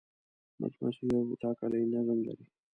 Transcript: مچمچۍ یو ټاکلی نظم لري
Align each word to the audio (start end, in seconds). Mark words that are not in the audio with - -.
مچمچۍ 0.59 1.07
یو 1.13 1.39
ټاکلی 1.41 1.83
نظم 1.93 2.17
لري 2.27 2.45